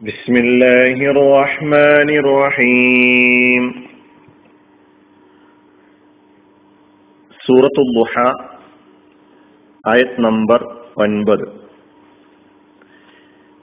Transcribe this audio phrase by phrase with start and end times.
[0.00, 3.62] بسم الله الرحمن الرحيم
[7.40, 8.14] സൂറത്തു ദുഹ
[9.84, 10.60] ആയത് നമ്പർ
[11.04, 11.46] ഒൻപത്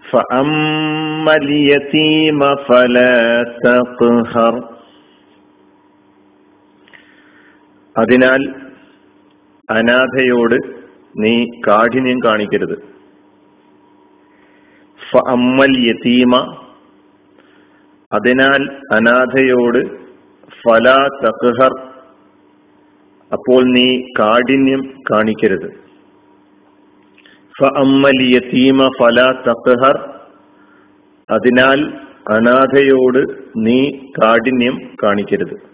[0.03, 3.17] فأما اليتيم فلا
[3.65, 4.53] تقهر
[7.95, 8.41] അതിനാൽ
[9.69, 10.57] അനാഥയോട്
[11.15, 11.35] നീ
[11.67, 12.75] കാഠിന്യം കാണിക്കരുത്
[15.13, 16.35] ഫഅമ്മൽ യതീമ.
[18.13, 20.03] അതിനാൽ അനാഥയോട്
[20.61, 21.71] ഫലാ തഖഹർ.
[23.31, 25.69] അപ്പോൾ നീ കാഠിന്യം കാണിക്കരുത്.
[27.59, 27.63] ഫ
[28.21, 29.97] യതീമ ഫലാ തഖഹർ.
[31.31, 31.93] അതിനാൽ
[32.29, 33.91] അനാഥയോട് നീ
[34.21, 35.73] കാഠിന്യം കാണിക്കരുത്.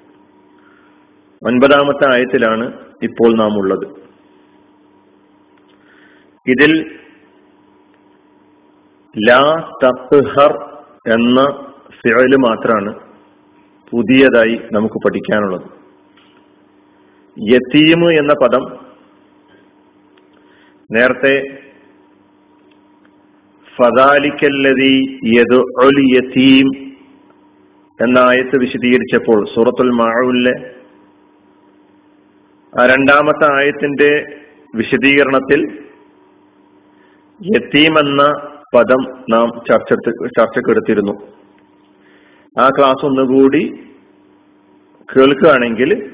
[1.45, 3.87] ഒൻപതാമത്തെ ആയത്തിലാണ് ഇപ്പോൾ നാം ഉള്ളത്
[6.47, 6.98] ഇതിൽ
[9.17, 10.51] ലാ തഹർ
[11.13, 11.39] എന്ന
[12.01, 12.93] ഫിഴൽ മാത്രമാണ്
[13.91, 15.67] പുതിയതായി നമുക്ക് പഠിക്കാനുള്ളത്.
[17.37, 18.79] യത്തീമ് എന്ന പദം
[20.91, 21.33] നേരത്തെ
[23.77, 25.59] ഫദാലിക്കല്ലതി യദ്
[26.15, 26.67] യത്തീം
[27.99, 30.53] എന്ന ആയത്ത് വിശദീകരിച്ചപ്പോൾ സൂറത്തുൽ മാവുല്ലെ
[32.79, 34.39] ആ രണ്ടാമത്തെ ആയത്തിന്റെ
[34.75, 35.61] വിശദീകരണത്തിൽ
[37.41, 39.93] യത്തീം എന്ന പദം നാം ചർച്ച
[40.39, 41.13] ചർച്ചക്കെടുത്തിരുന്നു.
[42.61, 43.63] ആ ക്ലാസ് ഒന്നുകൂടി
[45.15, 46.11] കേൾക്കുകയാണെങ്കിൽ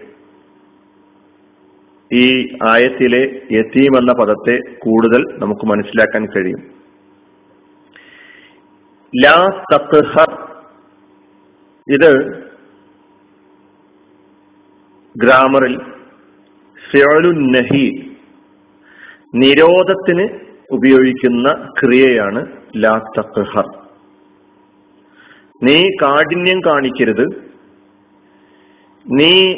[2.13, 6.61] ഈ ആയത്തിലെ യത്തീം എന്ന പദത്തെ കൂടുതൽ നമുക്ക് മനസ്സിലാക്കാൻ കഴിയും.
[9.25, 9.37] ലാ
[9.73, 10.31] തഹർ
[11.93, 12.11] ഇത്
[15.17, 15.77] ഗ്രാമറിൽ
[17.51, 18.15] നഹി
[19.35, 23.85] നിരോധത്തിന് ഉപയോഗിക്കുന്ന ക്രിയയാണ് ലാ തഖ്ഹർ
[25.63, 27.51] നീ കാഠിന്യം കാണിക്കരുത്.
[29.07, 29.53] നീ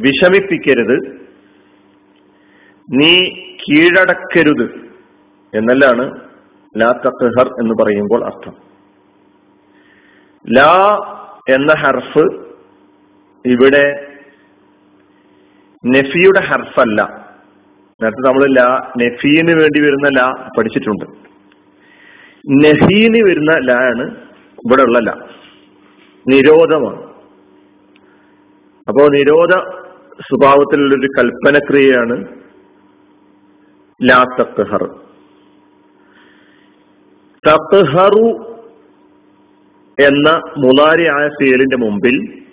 [0.00, 1.20] വിഷമിപ്പിക്കരുത്.
[2.90, 4.92] നീ കീഴടക്കരുത്
[5.54, 6.20] എന്നല്ലാണ്
[6.80, 8.54] ലാ തഖ്ഹർ എന്ന് പറയുമ്പോൾ അർത്ഥം.
[10.56, 10.96] ലാ
[11.48, 12.54] എന്ന ഹർഫ്
[13.46, 14.16] ഇവിടെ
[15.86, 17.23] നെഫിയുടെ ഹർഫല്ല.
[18.02, 21.04] നേരത്തെ നമ്മൾ ലാ നഫീന് വേണ്ടി വരുന്ന ലാ പഠിച്ചിട്ടുണ്ട്.
[22.64, 24.10] നഹീന് വരുന്ന ലാ ആണ്
[24.54, 25.28] ഇവിടെ ഉള്ള ലാ.
[26.28, 27.02] നിരോധമാണ്.
[28.88, 29.50] അപ്പോ നിരോധ
[30.20, 32.24] സ്വഭാവത്തിലുള്ളൊരു കൽപ്പനക്രിയയാണ്
[34.02, 34.84] ലാ തക്ഹർ.
[37.48, 38.54] തക്ഹറു
[40.00, 42.43] എന്ന മുലാരിയായ ഫീലിന്റെ മുമ്പിൽ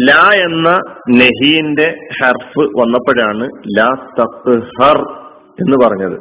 [0.00, 0.68] ലാ എന്ന
[1.10, 3.88] നെഹീന്റെ ഹർഫ് വന്നപ്പോഴാണ് ലാ
[4.20, 4.98] തക്ഹർ
[5.60, 6.16] എന്ന് പറഞ്ഞത്.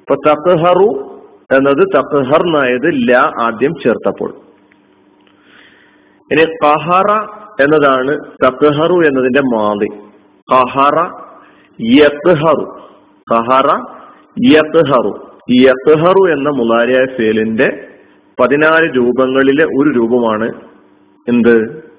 [0.00, 0.88] ഇപ്പൊ തക്ഹറു
[1.56, 4.34] എന്നത് തക്ഹർ എന്നായത് ലാ ആദ്യം ചേർത്തപ്പോൾ.
[6.30, 7.10] ഇനി കഹറ
[7.60, 8.12] എന്നതാണ്
[8.44, 9.86] തക്ഹറു എന്നതിന്റെ മാതി.
[10.52, 10.98] കഹറ
[11.80, 12.66] യക്ഹറു
[13.32, 13.70] കഹറ
[14.48, 15.12] യക്ഹറു
[15.50, 17.88] യക്ഹറു എന്ന മുലാരിയ ഫേലിന്റെ
[18.40, 20.52] പതിനാല് രൂപങ്ങളിലെ ഒരു രൂപമാണ്
[21.28, 21.91] എന്ത്?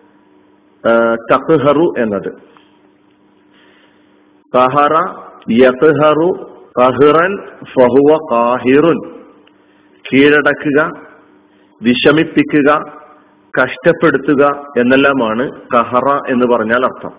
[1.31, 2.31] തക്ഹറു എന്നത്.
[4.53, 4.95] കഹറ
[5.51, 6.29] യഹറു
[6.79, 7.31] കഹിറൻ
[7.63, 8.99] ഫഹുവ കാഹിറുൻ
[10.05, 10.79] കീഴടക്കുക
[11.81, 12.69] വിഷമിപ്പിക്കുക
[13.53, 14.43] കഷ്ടപ്പെടുത്തുക
[14.77, 17.13] എന്നെല്ലാമാണ് കഹറ എന്ന് പറഞ്ഞാൽ അർത്ഥം.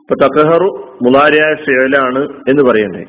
[0.00, 0.68] ഇപ്പൊ തക്കഹറു
[1.02, 3.02] മുലാരിയായ ഫേലാണ് എന്ന് പറയണ്ടേ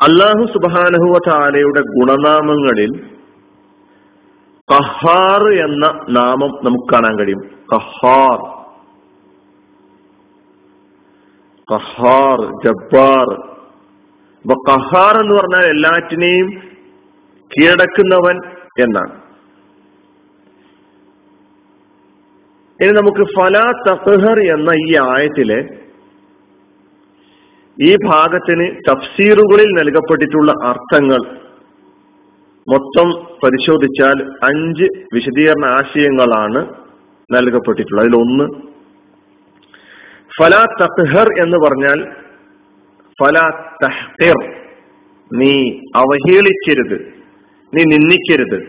[0.00, 2.92] അള്ളാഹു സുബാനഹുവ താലയുടെ ഗുണനാമങ്ങളിൽ
[4.72, 7.40] കഹാർ എന്ന നാമം നമുക്ക് കാണാൻ കഴിയും.
[7.72, 8.62] കഹാർ.
[11.74, 13.34] കഹാർ ജബ്ബാർ.
[14.44, 16.50] അപ്പൊ കഹാർ എന്ന് പറഞ്ഞാൽ എല്ലാറ്റിനെയും
[17.38, 18.36] കീഴടക്കുന്നവൻ
[18.80, 19.22] എന്നാണ്.
[22.84, 25.82] ഇനി നമുക്ക് ഫലാ തഹർ എന്ന ഈ ആയത്തിലെ
[27.80, 31.41] ഈ ഭാഗത്തിന് തഫ്സീറുകളിൽ നൽകപ്പെട്ടിട്ടുള്ള അർത്ഥങ്ങൾ
[32.68, 33.10] മൊത്തം
[33.44, 36.74] പരിശോധിച്ചാൽ അഞ്ച് വിശദീകരണ ആശയങ്ങളാണ്
[37.32, 38.06] നൽകപ്പെട്ടിട്ടുള്ളത്.
[38.06, 38.44] അതിലൊന്ന്
[40.40, 42.14] ഫലാ തഹർ എന്ന് പറഞ്ഞാൽ
[43.22, 44.54] ഫലാ തഹ്തിർ.
[45.32, 47.14] നീ അവഹേളിക്കരുത്.
[47.74, 48.62] നീ നിന്ദിക്കരുത്.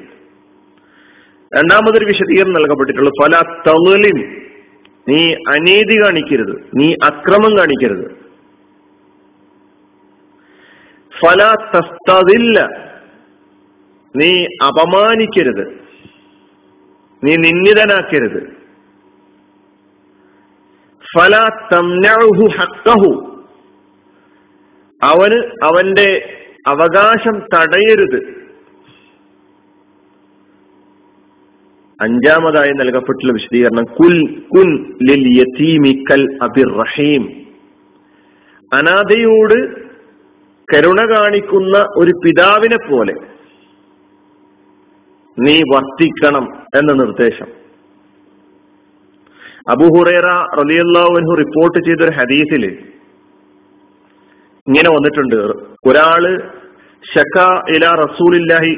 [1.58, 4.42] രണ്ടാമതൊരു വിശദീകരണം നൽകപ്പെട്ടിട്ടുള്ളത് ഫല തളിം
[5.10, 6.70] നീ അനീതി കാണിക്കരുത്.
[6.76, 8.12] നീ അക്രമം കാണിക്കരുത്.
[11.22, 12.84] ഫല തസ്തതില്ല
[14.16, 15.84] നീ അപമാനിക്കരുത്.
[17.24, 18.64] നീ നിന്ദിതനാക്കരുത്.
[21.16, 23.42] ഫല തംനഹു ഹക്കഹു
[25.04, 28.44] അവന് അവന്റെ അവകാശം തടയരുത്.
[32.02, 37.46] അഞ്ചാമതായി നൽകപ്പെട്ടുള്ള വിശദീകരണം കുൽ കുൻ ലിൽ യതീമി കൽ അബിർ റഹീം.
[38.74, 39.84] അനാഥയോട്
[40.74, 43.33] കരുണ കാണിക്കുന്ന ഒരു പിതാവിനെ പോലെ
[45.40, 46.46] നീ വർത്തിക്കണം
[46.78, 47.48] എന്ന നിർദ്ദേശം.
[49.70, 50.26] അബുഹുറേറ
[50.62, 52.66] റലിയല്ലാഹു റിപ്പോർട്ട് ചെയ്തൊരു ഹദീസിൽ
[54.68, 55.36] ഇങ്ങനെ വന്നിട്ടുണ്ട്.
[55.90, 56.52] ഒരാൾ
[57.16, 58.78] ഷക്ക ഇല റസൂലില്ലാഹി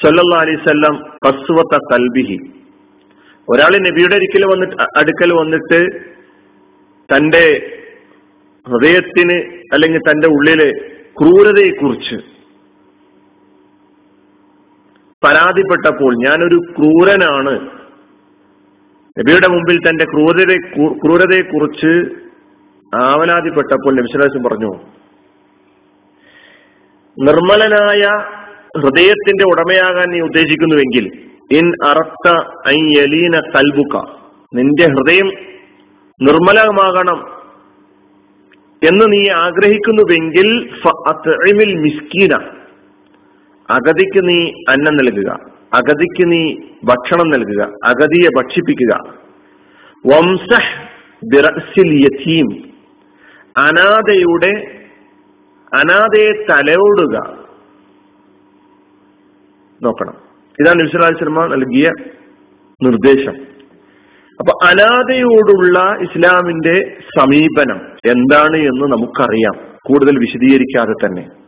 [0.00, 2.38] സല്ലാ അലൈവല്ലം കസ്വത്ത കൽബിഹി.
[3.48, 5.80] ഒരാൾ നബിയുടെ ഒരിക്കൽ വന്നിട്ട് അടുക്കൽ വന്നിട്ട്
[7.14, 7.72] തന്റെ
[8.68, 10.70] ഹൃദയത്തിന് അല്ലെങ്കിൽ തന്റെ ഉള്ളിലെ
[11.18, 12.35] ക്രൂരതയെക്കുറിച്ച്
[15.24, 17.54] പരാതിപ്പെട്ടപ്പോൾ ഞാനൊരു ക്രൂരനാണ്.
[19.16, 20.56] നബിയുടെ മുമ്പിൽ തന്റെ ക്രൂരതയെ
[21.00, 21.92] ക്രൂരതയെക്കുറിച്ച്
[22.92, 24.72] ആവലാതിപ്പെട്ടപ്പോൾ നബിസ്വലാസം പറഞ്ഞു
[27.16, 28.02] നിർമ്മലനായ
[28.78, 31.04] ഹൃദയത്തിന്റെ ഉടമയാകാൻ നീ ഉദ്ദേശിക്കുന്നുവെങ്കിൽ
[31.58, 32.28] ഇൻ അറത്ത
[32.68, 33.96] ഐലീന കൽബുക്ക
[34.54, 35.28] നിന്റെ ഹൃദയം
[36.20, 37.18] നിർമ്മലമാകണം
[38.82, 40.48] എന്ന് നീ ആഗ്രഹിക്കുന്നുവെങ്കിൽ
[41.82, 42.34] മിസ്കീന
[43.70, 45.32] അഗതിക്ക് നീ അന്നം നൽകുക.
[45.74, 47.62] അഗതിക്ക് നീ ഭക്ഷണം നൽകുക.
[47.84, 49.14] അഗതിയെ ഭക്ഷിപ്പിക്കുക.
[50.06, 50.88] വംസഹ്
[51.34, 52.70] ബിറസിൽ യതീം.
[53.56, 54.80] അനാഥയുടെ
[55.74, 57.46] അനാഥയെ തലയോടുക.
[59.82, 60.14] നോക്കണം.
[60.60, 61.92] ഇതാണ് നബിസ്വലാഹി ശർമ്മ നൽകിയ
[62.82, 63.36] നിർദ്ദേശം.
[64.40, 69.76] അപ്പൊ അനാഥയോടുള്ള ഇസ്ലാമിന്റെ സമീപനം എന്താണ് എന്ന് നമുക്കറിയാം.
[69.86, 71.45] കൂടുതൽ വിശദീകരിക്കാതെ തന്നെ.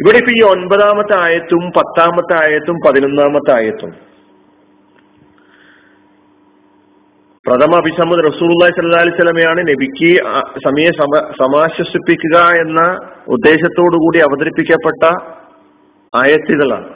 [0.00, 3.92] ഇവിടെ ഇപ്പൊ ഈ ഒൻപതാമത്തെ ആയത്തും പത്താമത്തെ ആയത്തും പതിനൊന്നാമത്തെ ആയത്തും
[7.46, 10.10] പ്രഥമ അഭിസമ്മദ് റസൂർല്ലാഹി സല്ലാ അലൈഹി സ്വലമയാണ് നബിക്ക്
[10.64, 10.90] സമയെ
[11.40, 12.80] സമാശ്വസിപ്പിക്കുക എന്ന
[13.28, 15.04] ഉദ്ദേശത്തോടുകൂടി അവതരിപ്പിക്കപ്പെട്ട
[16.14, 16.88] ആയത്തുകളാണ്.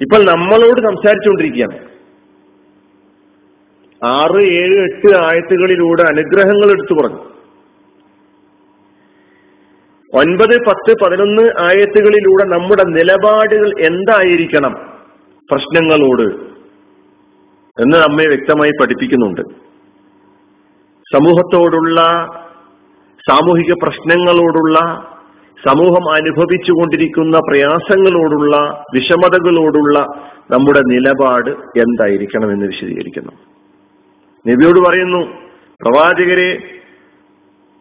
[0.00, 1.78] ഇപ്പോൾ നമ്മളോട് സംസാരിച്ചുകൊണ്ടിരിക്കുകയാണ്.
[4.02, 7.22] ആറ് ഏഴ് എട്ട് ആയത്തുകളിലൂടെ അനുഗ്രഹങ്ങൾ എടുത്തു പറഞ്ഞു.
[10.14, 14.72] ഒൻപത് പത്ത് പതിനൊന്ന് ആയത്തുകളിലൂടെ നമ്മുടെ നിലപാടുകൾ എന്തായിരിക്കണം?
[15.50, 16.54] പ്രശ്നങ്ങളോട്.
[17.82, 19.40] എന്ന് നമ്മെ വ്യക്തമായി പഠിപ്പിക്കുന്നുണ്ട്.
[21.14, 22.00] സമൂഹത്തോടുള്ള
[23.30, 24.80] സാമൂഹിക പ്രശ്നങ്ങളോടുള്ള
[25.68, 30.06] സമൂഹം അനുഭവിച്ചുകൊണ്ടിരിക്കുന്ന പ്രയാസങ്ങളോടുള്ള വിഷമതകളോടുള്ള
[30.50, 33.32] നമ്മുടെ നിലപാട് എന്തായിരിക്കണം എന്ന് വിശദീകരിക്കുന്നു.
[34.48, 35.26] നബിയോട് പറയുന്നു
[35.82, 36.58] പ്രവാചകരെ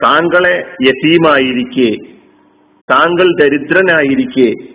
[0.04, 2.12] താങ്കളെ യതീമായിരിക്കെ.
[2.94, 4.74] താങ്കൾ ദരിദ്രനായിരിക്കെ.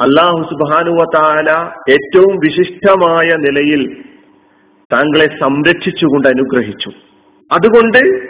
[0.00, 1.50] അള്ളാഹു സുബാനുവ താല
[1.90, 4.04] ഏറ്റവും വിശിഷ്ടമായ നിലയിൽ
[4.92, 6.90] താങ്കളെ സംരക്ഷിച്ചുകൊണ്ട് അനുഗ്രഹിച്ചു.
[7.52, 8.28] അതുകൊണ്ട്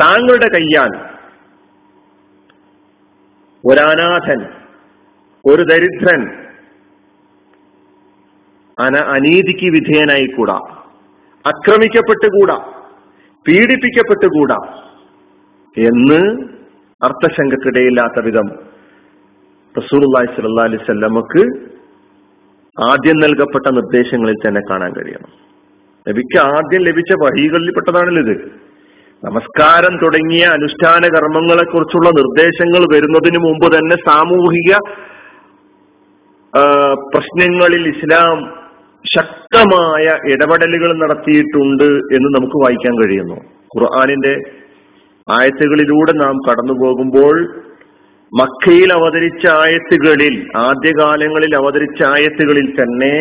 [0.00, 1.12] താങ്കളുടെ കയ്യാൽ
[3.64, 4.46] ഒരനാഥൻ
[5.46, 6.46] ഒരു ദരിദ്രൻ
[8.78, 10.54] അന അനീതിക്ക് വിധേയനായിക്കൂടാ.
[11.46, 12.72] അക്രമിക്കപ്പെട്ടുകൂടാ.
[13.48, 14.82] പീഡിപ്പിക്കപ്പെട്ടുകൂടാ.
[15.78, 16.51] എന്ന്
[17.06, 18.48] അർത്ഥശങ്കക്കിടയില്ലാത്ത വിധം
[19.74, 21.42] റസൂർല്ലാഹി സല്ലാ അലൈഹി സ്വല്ലമക്ക്
[22.76, 25.30] ആദ്യം നൽകപ്പെട്ട നിർദ്ദേശങ്ങളിൽ തന്നെ കാണാൻ കഴിയണം.
[26.06, 28.36] നബിക്ക് ആദ്യം ലഭിച്ച വഴികളിൽപ്പെട്ടതാണല്ലോ ഇത്.
[29.22, 34.72] നമസ്കാരം തുടങ്ങിയ അനുഷ്ഠാന കർമ്മങ്ങളെ കുറിച്ചുള്ള നിർദ്ദേശങ്ങൾ വരുന്നതിന് മുമ്പ് തന്നെ സാമൂഹിക
[37.12, 38.38] പ്രശ്നങ്ങളിൽ ഇസ്ലാം
[39.04, 43.38] ശക്തമായ ഇടപെടലുകൾ നടത്തിയിട്ടുണ്ട് എന്ന് നമുക്ക് വായിക്കാൻ കഴിയുന്നു.
[43.74, 44.34] ഖുർആാനിന്റെ
[45.32, 47.36] ആയത്തുകളിലൂടെ നാം കടന്നു പോകുമ്പോൾ
[48.32, 53.16] മക്കയിൽ അവതരിച്ച ആയത്തുകളിൽ ആദ്യകാലങ്ങളിൽ അവതരിച്ച ആയത്തുകളിൽ തന്നെ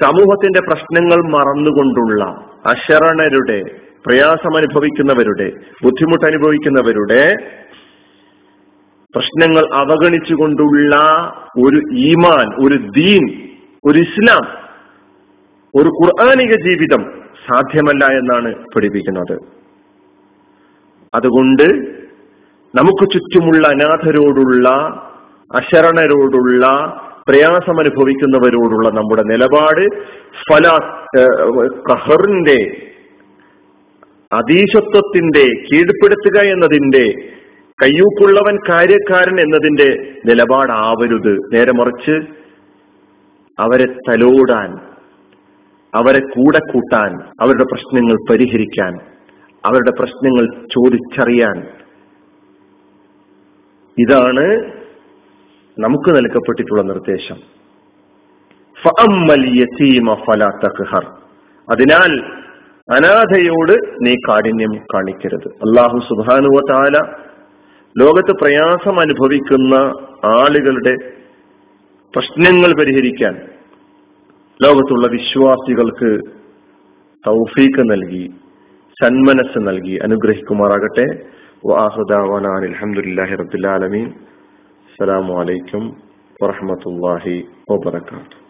[0.00, 2.22] സമൂഹത്തിന്റെ പ്രശ്നങ്ങൾ മറന്നുകൊണ്ടുള്ള
[2.66, 3.58] അശരണരുടെ
[4.06, 5.46] പ്രയാസം അനുഭവിക്കുന്നവരുടെ
[5.84, 7.22] ബുദ്ധിമുട്ട് അനുഭവിക്കുന്നവരുടെ
[9.14, 10.94] പ്രശ്നങ്ങൾ അവഗണിച്ചുകൊണ്ടുള്ള
[11.64, 13.24] ഒരു ഈമാൻ ഒരു ദീൻ
[13.84, 14.44] ഒരു ഇസ്ലാം
[15.74, 17.02] ഒരു ഖുർആാനിക ജീവിതം
[17.46, 19.36] സാധ്യമല്ല എന്നാണ് പഠിപ്പിക്കുന്നത്.
[21.16, 21.66] അതുകൊണ്ട്
[22.74, 24.68] നമുക്ക് ചുറ്റുമുള്ള അനാഥരോടുള്ള
[25.54, 26.64] അശരണരോടുള്ള
[27.28, 29.84] പ്രയാസം അനുഭവിക്കുന്നവരോടുള്ള നമ്മുടെ നിലപാട്
[30.48, 30.66] ഫല
[31.90, 32.58] കഹറിന്റെ
[34.32, 37.04] അതീശത്വത്തിന്റെ കീഴ്പ്പെടുത്തുക എന്നതിന്റെ
[37.82, 39.88] കയ്യൂക്കുള്ളവൻ കാര്യക്കാരൻ എന്നതിന്റെ
[40.26, 41.34] നിലപാടാവരുത്.
[41.54, 42.14] നേരെ മറിച്ച്
[43.58, 44.70] അവരെ തലോടാൻ
[45.94, 48.92] അവരെ കൂടെ കൂട്ടാൻ അവരുടെ പ്രശ്നങ്ങൾ പരിഹരിക്കാൻ
[49.64, 51.66] അവരുടെ പ്രശ്നങ്ങൾ ചോദിച്ചറിയാൻ.
[53.98, 54.72] ഇതാണ്
[55.78, 57.36] നമുക്ക് നൽകപ്പെട്ടിട്ടുള്ള നിർദ്ദേശം.
[61.72, 62.20] അതിനാൽ
[62.94, 65.48] അനാഥയോട് നീ കാഠിന്യം കാണിക്കരുത്.
[65.48, 66.98] അള്ളാഹു സുബാനുവ താല
[68.02, 69.74] ലോകത്ത് പ്രയാസം അനുഭവിക്കുന്ന
[70.24, 70.96] ആളുകളുടെ
[72.16, 73.34] പ്രശ്നങ്ങൾ പരിഹരിക്കാൻ
[74.62, 76.20] ലോകത്തുള്ള വിശ്വാസികൾക്ക്
[77.26, 78.30] തൗഫീക്ക് നൽകി.
[79.00, 81.04] സന്മനസ് നൽകി അനുഗ്രഹിക്കുമാറാകട്ടെ.
[81.70, 84.06] വാഹുദാവാൻ അലഹമുല്ലാഹി റബുലാലമീൻ
[85.40, 85.84] അലൈക്കും
[86.42, 87.36] വറഹമത്തല്ലാഹി
[87.70, 88.45] വബർക്കാത്തു